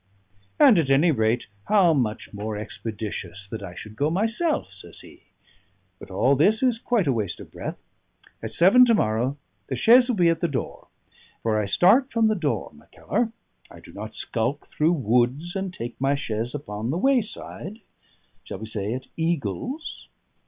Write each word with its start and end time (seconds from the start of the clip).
"And, 0.59 0.79
at 0.79 0.89
any 0.89 1.11
rate, 1.11 1.45
how 1.65 1.93
much 1.93 2.33
more 2.33 2.57
expeditious 2.57 3.45
that 3.45 3.61
I 3.61 3.75
should 3.75 3.95
go 3.95 4.09
myself!" 4.09 4.73
says 4.73 5.01
he. 5.01 5.21
"But 5.99 6.09
all 6.09 6.35
this 6.35 6.63
is 6.63 6.79
quite 6.79 7.05
a 7.05 7.13
waste 7.13 7.39
of 7.39 7.51
breath. 7.51 7.77
At 8.41 8.51
seven 8.51 8.83
to 8.85 8.95
morrow 8.95 9.37
the 9.67 9.75
chaise 9.75 10.09
will 10.09 10.15
be 10.15 10.29
at 10.29 10.39
the 10.39 10.47
door. 10.47 10.87
For 11.43 11.61
I 11.61 11.67
start 11.67 12.09
from 12.09 12.25
the 12.25 12.35
door, 12.35 12.71
Mackellar; 12.73 13.31
I 13.69 13.79
do 13.79 13.93
not 13.93 14.15
skulk 14.15 14.65
through 14.69 14.93
woods 14.93 15.55
and 15.55 15.71
take 15.71 16.01
my 16.01 16.15
chaise 16.15 16.55
upon 16.55 16.89
the 16.89 16.97
wayside 16.97 17.81
shall 18.43 18.57
we 18.57 18.65
say, 18.65 18.95
at 18.95 19.05
Eagles?" 19.15 20.09